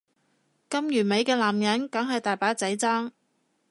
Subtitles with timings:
[0.67, 3.11] 咁完美嘅男人梗係大把仔爭